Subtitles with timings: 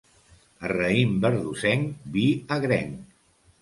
[0.67, 2.27] A raïm verdosenc, vi
[2.61, 3.01] agrenc.